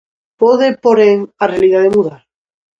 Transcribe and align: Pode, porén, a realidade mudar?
Pode, 0.41 0.67
porén, 0.85 1.17
a 1.43 1.45
realidade 1.53 1.93
mudar? 1.95 2.21